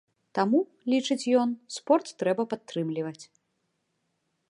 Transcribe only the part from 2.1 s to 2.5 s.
трэба